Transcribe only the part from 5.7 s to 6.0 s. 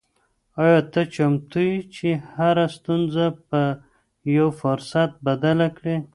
کړې؟